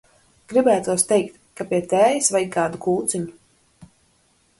[0.51, 3.91] Gribētos teikt, ka pie tējas vajag kādu kūciņu.